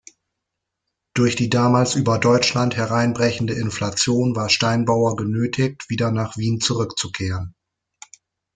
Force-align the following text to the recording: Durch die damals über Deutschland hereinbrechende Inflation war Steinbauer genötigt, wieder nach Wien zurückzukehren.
Durch 1.13 1.35
die 1.35 1.47
damals 1.51 1.93
über 1.93 2.17
Deutschland 2.17 2.75
hereinbrechende 2.75 3.53
Inflation 3.53 4.35
war 4.35 4.49
Steinbauer 4.49 5.15
genötigt, 5.15 5.91
wieder 5.91 6.09
nach 6.09 6.37
Wien 6.37 6.59
zurückzukehren. 6.59 7.53